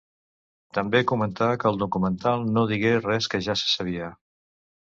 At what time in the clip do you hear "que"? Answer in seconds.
1.63-1.69, 3.35-3.45